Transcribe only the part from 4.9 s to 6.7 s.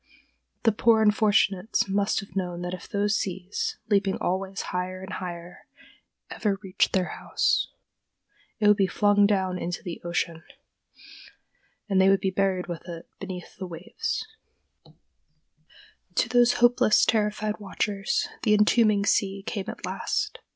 and higher, ever